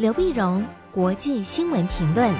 [0.00, 2.32] 刘碧荣，国际新闻评论。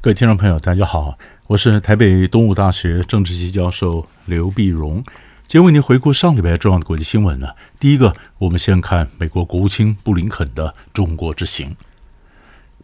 [0.00, 5.04] 各位听众朋友，大家好，我是台北东吴大学政治系教授刘碧荣。
[5.46, 7.48] 今天为您回顾上礼拜重要的国际新闻呢。
[7.78, 11.76] 第一个，我们先看美国国务卿布林肯的中国之行。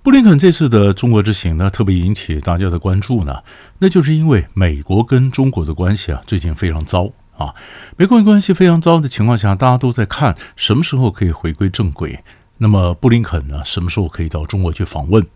[0.03, 3.43] 布林肯这次的中国之行呢，特别引起大家的关注呢，
[3.79, 7.55] 那就是因为美国跟中国的关系啊，最近非常糟啊。
[7.97, 12.19] 美国关系非常糟的情况下，大家都在看什么时候可以回归正轨。
[12.59, 15.27] 那么布林肯呢，什么时候可以到中国去访问？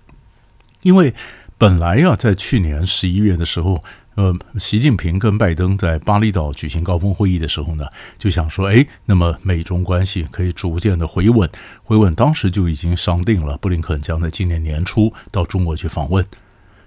[0.82, 1.12] 因为
[1.58, 3.82] 本来啊，在去年十一月的时候，
[4.14, 7.86] 呃，习近平跟拜登在巴厘岛举行高峰会议的时候呢，
[8.18, 11.50] 就想说，哎，那么美中关系可以逐渐的回稳，
[11.82, 12.14] 回稳。
[12.14, 16.24] 当时就已经商定了，布林肯将在今年年初到中国去访问。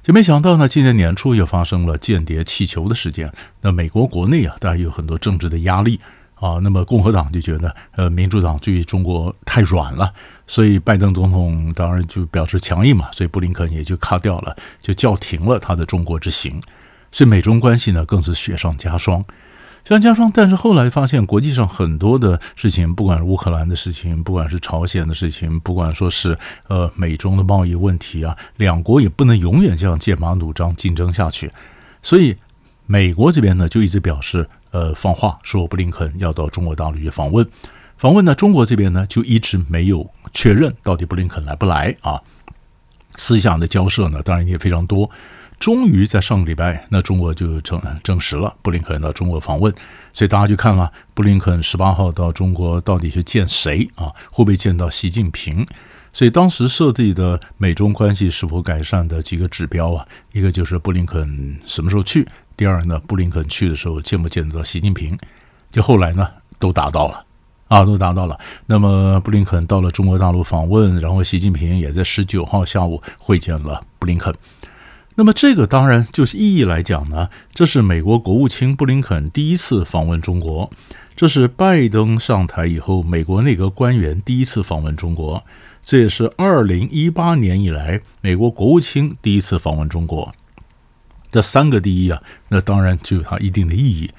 [0.02, 3.31] 就没想到呢，今年年初又发生了间谍气球的事件。
[3.62, 5.99] 那美国国内啊，当然有很多政治的压力
[6.35, 6.59] 啊。
[6.63, 10.11] 那么共和党就觉得，呃，民主党对中国太软了。
[10.47, 16.59] 所以拜登总统当然就表示强硬嘛，所以布林肯也就卡掉了，就叫停了他的中国之行。
[17.11, 19.23] 所以美中关系呢更是雪上加霜，
[19.83, 20.31] 雪上加霜。
[20.33, 31.52] 但是后来发现国际上很多的事情，不管是乌克兰的事情，不管是朝鲜的事情，不管说是呃美中的贸易问题啊，两国也不能永远这样剑拔弩张竞争下去。
[32.02, 32.35] 所以
[32.85, 37.47] 美国这边呢就一直表示呃放话说布林肯要到中国大陆去访问。
[37.97, 42.22] 访问呢，中国这边呢就一直没有确认到底布林肯来不来啊。
[43.17, 45.09] 私下的交涉呢，当然也非常多。
[45.59, 49.73] 终于在上个礼拜，那中国就证证实了布林肯到中国访问。
[50.13, 54.07] 所以大家就看了布林肯十八号到中国到底去见谁啊？
[54.31, 55.66] 会不会见到习近平？
[56.11, 65.17] 所以当时设定的美中关系是否改善的几个指标啊，一个就是布林肯什么时候去，第二呢，布林肯去的时候见不见得到习近平？
[65.69, 67.25] 就后来呢，都达到了。
[67.67, 68.35] 啊，都达到了。
[68.66, 74.34] 那么，布林肯到了中国大陆访问，然后习近平也在十九号下午会见了布林肯。
[75.19, 80.72] 那么，这个当然就是意义来讲呢，这是美国国务卿布林肯第一次访问中国，
[81.13, 85.44] 这是拜登上台以后美国内阁官员第一次访问中国，
[85.81, 90.34] 这也是二零一八年以来美国国务卿第一次访问中国。
[91.29, 94.09] 这三个第一啊，那当然就有它一定的意义。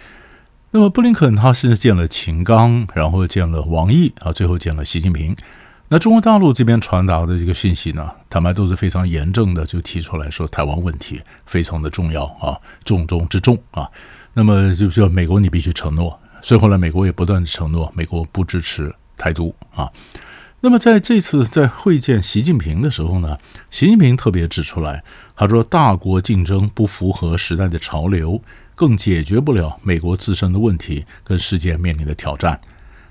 [0.70, 5.34] 那么布林肯他是见了秦刚，然后见了王毅啊，最后见了习近平。
[5.92, 13.90] 那中国大陆这边传达的这个信息呢，坦白都是非常严正的，就提出来说台湾问题非常的重要啊，重中之重啊。
[14.34, 19.90] 那么就说美国你必须承诺，所以后来美国也不断的承诺，美国不支持台独啊。
[20.60, 23.36] 那么在这次在会见习近平的时候呢，
[23.68, 25.02] 习近平特别指出来，
[25.34, 28.40] 他说大国竞争不符合时代的潮流。
[28.76, 32.58] 更解决不了美国自身的问题跟世界面临的挑战。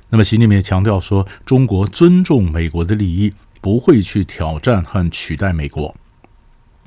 [0.09, 5.95] 那么习近平也强调说，中国尊重美国的利益，不会去挑战和取代美国。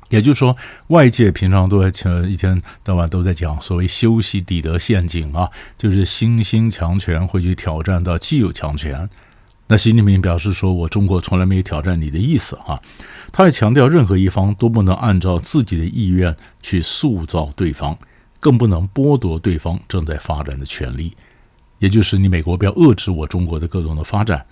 [0.09, 0.55] 也就是说，
[0.87, 1.87] 外界平常都在
[2.27, 9.09] 一天到晚都在讲所谓修昔底德陷阱啊，就是新兴强权会去挑战到既有强权。
[9.67, 12.79] 那习近平表示说，我中国从来没有挑战你的意思啊。
[13.31, 17.97] 他也强调，任何一方都不能按照自己的意愿去塑造对方。
[18.39, 21.13] 更不能剥夺对方正在发展的权利，
[21.83, 24.45] 也就是你美国不要遏制我中国的各种的发展。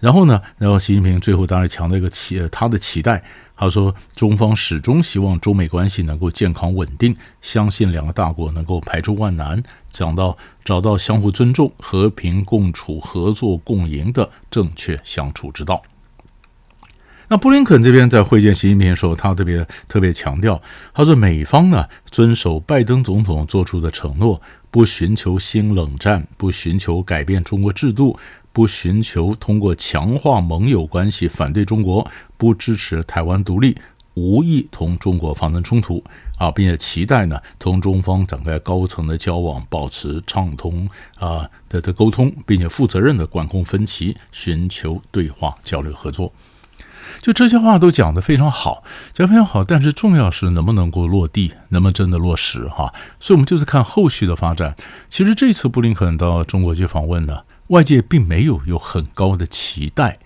[0.00, 3.24] 然后呢，然后习近平最后当然强调一个期他的期待，
[3.56, 15.80] 他说中方始终希望中美关系能够健康稳定，相信两个大国能够排除万难，讲到找到相互尊重、和平共处、合作共赢的正确相处之道。
[17.28, 20.60] 那布林肯这边在会见习近平的时候，他特别特别强调，
[20.92, 24.42] 他说美方呢遵守拜登总统做出的承诺，
[24.74, 28.18] 不寻求新冷战，不寻求改变中国制度，
[28.52, 33.76] 不寻求通过强化盟友关系反对中国，不支持台湾独立，
[34.14, 36.02] 无意同中国发生冲突
[36.38, 40.88] 啊，并且期待呢同中方展开高层的交往，保持畅通
[41.20, 46.32] 啊的的沟通，并且负责任的管控分歧，寻求对话交流合作。
[47.20, 52.92] 就这些话都讲得非常好，讲得非常好，但是重要是能不能够落地，能不能真的落实哈？
[53.18, 54.76] 所以，我们就是看后续的发展。
[55.08, 60.16] 其实这次布林肯到中国去访问呢，外界并没有有很高的期待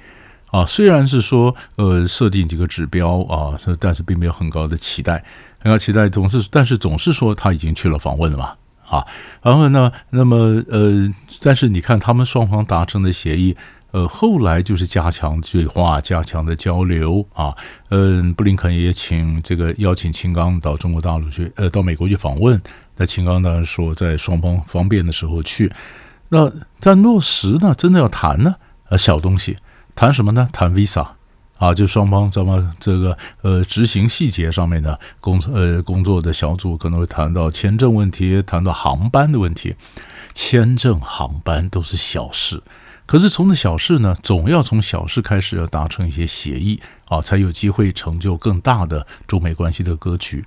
[0.50, 5.24] 啊，虽然是说呃设定几个指标啊，但是并没有很高的期待。
[5.60, 8.54] 很高期待总是，但是总是说他已经去了访问了嘛
[8.88, 9.04] 啊，
[9.42, 11.08] 然后呢，那么呃，
[11.40, 13.56] 但是你看他们双方达成的协议。
[13.98, 17.52] 呃，后来就是加强对话，加强的交流啊。
[17.88, 22.60] 嗯，布林肯也请这个邀请秦刚到中国大陆去，呃，到美国去访问。
[22.96, 25.72] 那秦刚当然说，在双方方便的时候去。
[26.28, 28.54] 那但落实呢，真的要谈呢，
[28.88, 29.56] 呃，小东西，
[29.96, 30.48] 谈什么呢？
[30.52, 31.08] 谈 Visa
[31.56, 39.74] 啊，就双方怎么这个呃执行细节上面的工呃工作的小组可能会谈到签证问题，谈到航班的问题，
[40.34, 42.62] 签证、航班都是小事，
[43.08, 50.44] 可是从这小事呢，总要从小事开始，要达成一些协议啊，才有机会成就更大的中美关系的格局。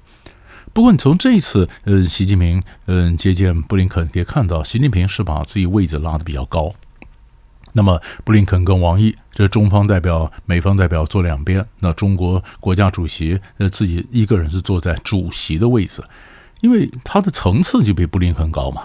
[0.71, 6.71] 不过，你从这一次，嗯，习近平，嗯，接见布林肯，也看到习近平是把自己位置拉得比较高。
[7.73, 16.03] 那么，布林肯跟王毅，这中方代表、美方代表坐两边，那中国国家主席，呃，自己一个人是坐在主席的位置，
[16.59, 18.83] 因为他的层次就比布林肯高嘛，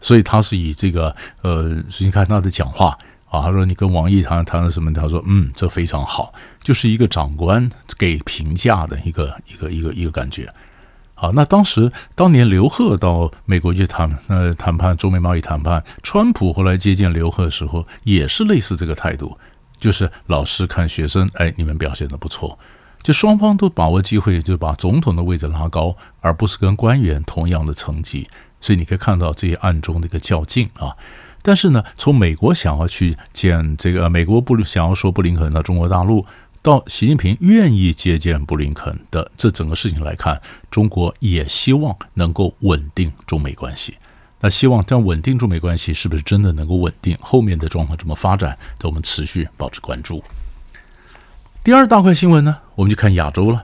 [0.00, 2.96] 所以他是以这个，呃，你看他的讲话
[3.36, 4.90] 啊，他说你跟王毅谈谈了什么？
[4.92, 7.68] 他说，嗯，这非常好，就是一个长官
[7.98, 10.50] 给评价的一个一个一个一个感觉。
[11.14, 19.36] 好，那当时当年刘鹤到美国去谈呃谈判中美贸易谈判，川普后来接见刘鹤的时候也是类似这个态度，
[19.78, 22.58] 就是老师看学生，哎，你们表现得不错，
[23.02, 28.28] 就双方都把握机会，就把总统的位置拉高，而不是跟官员同样的层级，
[28.60, 30.94] 所以你可以看到这些暗中的一个较劲啊。
[31.46, 36.26] 但是呢，从美国想要去见这个美国不想要说布林肯到中国大陆。
[36.60, 43.94] 到习近平愿意接见布林肯的这整个事情来看，中国也希望能够稳定中美关系。
[44.40, 47.16] 那希望这样稳定中美关系是不是真的能够稳定？
[47.20, 48.58] 后面的状况怎么发展？
[48.80, 50.24] 等我们持续保持关注。
[51.62, 53.62] 第二大块新闻呢，我们就看亚洲了。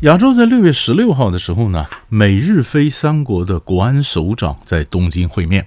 [0.00, 5.66] 亚洲在六月十六号的时候呢，美日菲三国的国安首长在东京会面。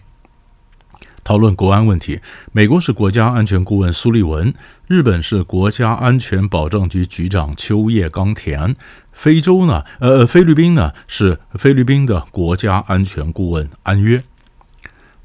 [1.28, 2.22] 讨论国安问题，
[2.54, 4.54] 美国是国家安全顾问苏利文，
[4.88, 8.78] 日本是国家安全保障局局长秋叶刚田，
[9.12, 14.24] 非洲呢，呃，菲律宾呢是菲律宾的国家安全顾问安约。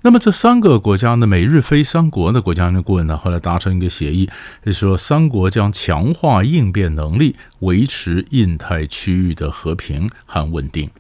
[0.01, 4.29] 那么这三个国家呢，美日菲三国的国家安全顾问呢，后来达成一个协议，
[4.65, 10.91] 就是说三国将强化应变能力，维持印太区域的和平和稳定。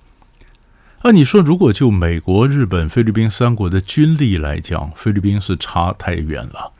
[1.04, 6.70] 那你说，如果就美国、日本、菲律宾三国的军力来讲，菲律宾是差太远了，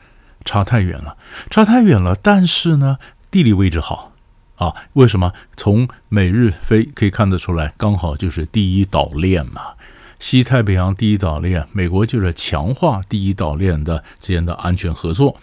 [0.45, 1.17] 差太远了，
[1.49, 2.15] 差太远了。
[2.15, 2.99] 但是呢，
[3.29, 4.13] 地理位置好
[4.55, 5.33] 啊，为什么？
[5.57, 9.73] 从美日菲可以看得出来，刚好就是第一岛链嘛，
[10.19, 15.37] 西太平洋第一岛链，美国就是强化第一岛链的之间的安全合作。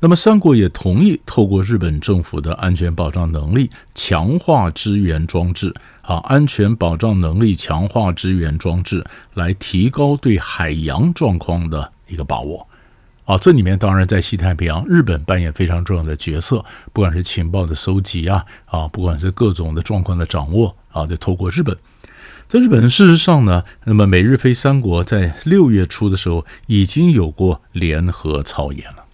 [0.00, 5.74] 那么三国也同意透过日本政府的安全保障能力，强化支援装置。
[6.02, 9.04] 啊，安全保障能力强化支援装置，
[9.34, 12.66] 来提高对海洋状况的一个把握。
[13.26, 16.64] 啊，这里面当然在西太平洋，日本扮演非常重要的角色，
[16.94, 21.76] 不管是情报的搜集啊，啊，不管是各种的状况的掌握啊，得透过日本。
[22.48, 29.04] 在日本，事实上呢，那么美日菲三国在六月初的时候已经有过联合操演了。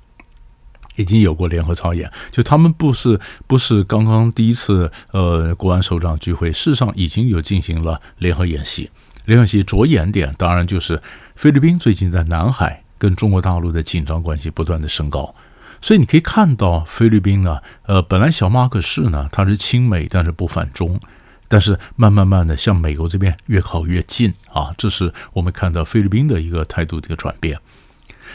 [0.96, 8.90] 已经有过联合操演，就他们不是不是刚刚第一次呃国安首长聚会，事实上已经有进行了联合演习。
[9.24, 11.00] 联合演习着眼点当然就是
[11.34, 15.34] 菲律宾最近在南海跟中国大陆的紧张关系不断的升高，
[15.80, 21.00] 所以你可以看到菲律宾呢，呃，本来小马可仕呢，它是亲美但是不反中，
[21.48, 27.58] 但是慢慢慢的向美国这边越靠越近啊，这是我们看到菲律宾的一个态度的一个转变。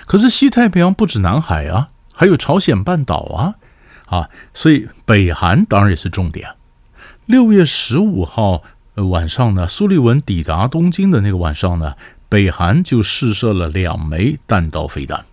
[0.07, 1.89] 可是西太平洋不止南海啊。
[2.19, 3.55] 还有朝鲜半岛啊，
[4.07, 6.49] 啊，所以北韩当然也是重点。
[7.25, 8.61] 六月十五号
[8.95, 11.95] 晚上呢，苏利文抵达东京的那个晚上呢，
[12.27, 15.23] 北韩就试射了两枚弹道飞弹。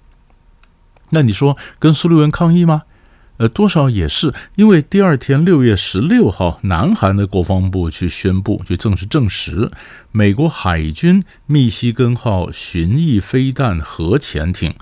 [1.11, 2.85] 那你说跟苏利文抗议吗？
[3.39, 9.73] 呃，多少也是，因为第二天六月十六号，南韩的国防部去宣布，就正式证实，
[10.13, 14.73] 美国海军密西根号巡弋飞弹核潜艇。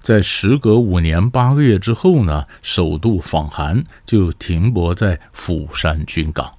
[0.00, 6.50] 在时隔五年八个月之后呢，首度访韩，就停泊在釜山军港。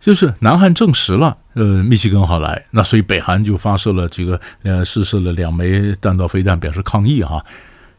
[0.00, 7.44] 就是南韩证实了，呃，密西根号来，那所以北韩就发射了几个，呃，试射了两枚弹道飞弹，表示抗议哈。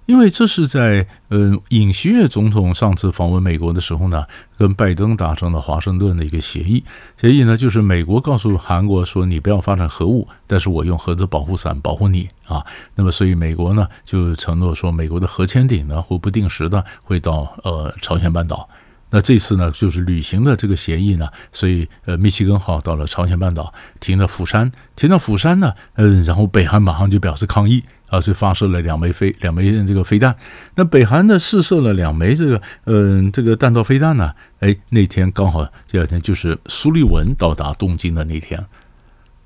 [0.10, 4.25] 因为这是在呃，尹锡悦总统上次访问美国的时候呢，
[4.58, 6.84] 跟拜登达成了华盛顿的一个协议。
[7.22, 12.66] 协议呢，就是美国告诉韩国说，你不要发展核武，但是我用核子保护伞保护你啊。
[12.96, 18.68] 那么，所以美国呢就承诺说，美国的核潜艇呢会不定时的会到呃朝鲜半岛。
[19.12, 27.84] 那这次呢就是履行了这个协议呢，所以呃，密西根号到了朝鲜半岛，停到釜山，停到釜山呢，嗯，然后北韩马上就表示抗议。
[28.10, 30.36] 啊，所以发射了两枚飞两枚这个飞弹。
[30.74, 34.34] 那北韩呢试射了两枚这个嗯、这个弹道飞弹呢？
[34.62, 38.66] 哎，那天刚好这两天就是苏利文到达东京的那天，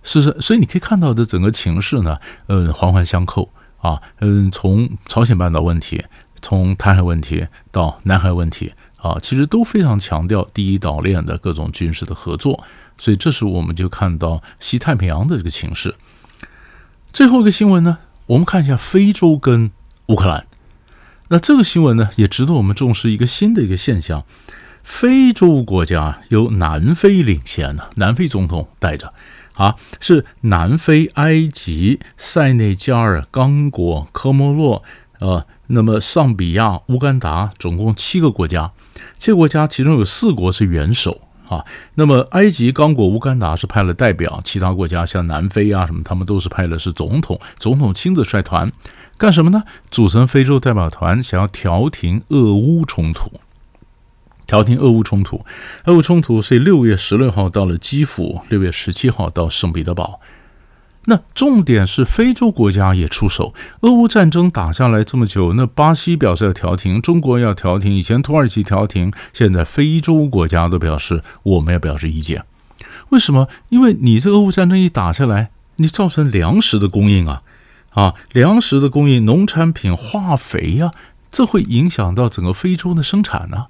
[0.01, 0.37] 是是。
[0.39, 2.17] 所以你可以看到的整个情势呢，
[2.47, 3.51] 嗯，环环相扣
[3.81, 6.01] 啊，嗯，从朝鲜半岛问题，
[6.41, 8.71] 从台海问题到南海问题
[9.03, 12.63] 啊，其实都非常强调第一岛链的各种军事的合作。
[12.97, 15.93] 所以这时我们就看到西太平洋的这个情势。
[17.11, 19.71] 最后一个新闻呢，我们看一下非洲跟
[20.07, 20.47] 乌克兰。
[21.29, 24.23] 那这个新闻呢，也值得我们重视一个新的一个现象。
[24.83, 29.13] 非洲国家由南非领衔呢，南非总统带着，
[29.55, 34.83] 啊，是南非、埃及、塞内加尔、刚果、科摩洛，
[35.19, 38.71] 呃，那么上比亚、乌干达，总共七个国家。
[39.19, 41.65] 这个国家其中有四国是元首，啊，
[41.95, 48.71] 那么埃及、刚果、乌干达是派了代表，其他国家像南非啊什么，他们都是派的是总统，总统亲自率团，
[49.17, 49.63] 干什么呢？
[49.91, 53.31] 组成非洲代表团，想要调停俄乌冲突。
[54.45, 55.45] 调停俄乌冲突，
[55.85, 60.19] 俄乌冲突所以六月十六号到了基辅，六月十七号到圣彼得堡。
[61.05, 63.53] 那重点是非洲国家也出手。
[63.81, 72.45] 俄乌战争打下来这么久，那巴西表示要调停，中国要调停，以前土耳其调停，现在非洲国家都表示我们要表示意见。
[73.09, 73.47] 为什么？
[73.69, 77.41] 因为你这俄乌战争一打下来，你造成粮食的供应啊，
[77.91, 80.91] 啊，粮食的供应，农产品、化肥呀、
[81.31, 83.65] 这会影响到整个非洲的生产呢、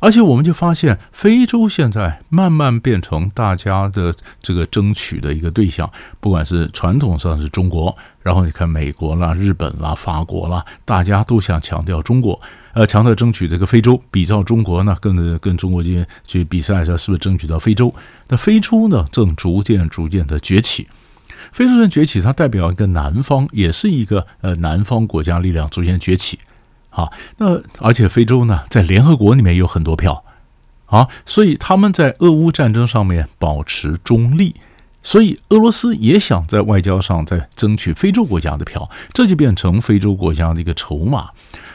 [0.00, 5.90] 而且我们就发现，非洲现在慢慢变成大家的这个争取的一个对象，
[6.20, 12.40] 不管是传统上是中国，然后你看美国啦、日本啦、法国啦，大家都想强调中国，
[12.72, 17.94] 呃，强调争取这个非洲，比照中国呢，跟跟中国去去比赛的时候是不是争取到非洲？
[18.28, 20.88] 那非洲呢，正逐渐逐渐的崛起。
[21.52, 26.38] 非洲人崛起，它代表一个南方，也是一个呃南方国家力量逐渐崛起。
[26.90, 30.24] 啊，那而且非洲呢，在联合国里面有很多票，
[30.86, 34.56] 啊，所以他们在俄乌战争上面保持中立，
[35.02, 41.30] 所以俄罗斯也想在外交上再争取非洲国家的票，这就变成非洲国家的一个筹码。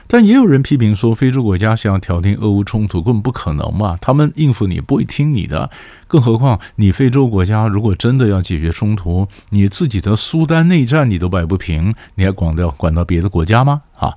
[0.08, 5.70] 但也有人批评说，非洲国家想要调停俄乌冲突根本不可能嘛，他们应付你不会听你的，
[6.08, 13.82] 更何况你非洲国家如果真的要解决冲突，你自己的苏丹内战你都摆不平，你还管到管到别的国家吗？
[13.98, 14.14] 啊？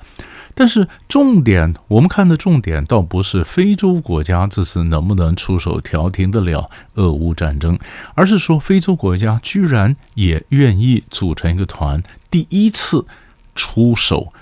[0.54, 7.78] 但是重点，我们看的重点倒不是非洲国家这次能不能出手调停得了俄乌战争，
[8.14, 13.06] 而是说非洲国家居然也愿意组成一个团，第一次
[13.54, 14.32] 出手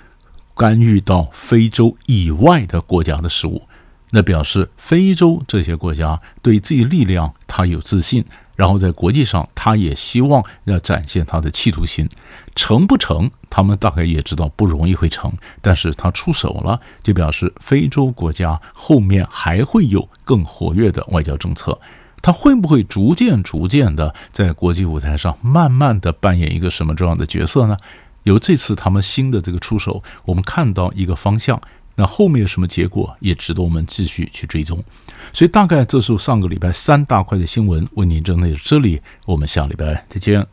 [0.56, 3.62] 干预到非洲以外的国家的事务，
[4.10, 8.24] 那表示非洲这些国家对自己力量他有自信。
[8.56, 12.08] 然后在国际上，他也希望要展现他的企图心，
[12.54, 21.78] 成不成，他们大概也知道不容易会成，但是他出手了，就表示非洲国家后面还会有更活跃的外交政策，
[22.22, 27.76] 他会不会逐渐逐渐的在国际舞台上慢慢的扮演一个什么重要的角色呢？
[28.26, 31.60] 由这次他们新的这个出手，我们看到一个方向。
[31.98, 34.84] 那后面有什么结果，也值得我们继续去追踪。
[35.32, 40.46] 所以大概这是上个礼拜三大块的新闻，为您整理这里，我们下礼拜再见。